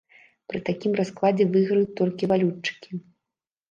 Пры 0.51 0.61
такім 0.69 0.95
раскладзе 1.01 1.49
выйграюць 1.53 1.97
толькі 2.03 2.23
валютчыкі. 2.35 2.91